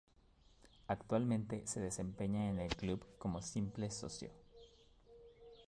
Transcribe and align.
Actualmente 0.87 1.61
se 1.67 1.79
desempeña 1.79 2.49
en 2.49 2.57
el 2.59 2.75
Club 2.75 3.05
como 3.19 3.39
simple 3.43 3.91
socio. 3.91 4.31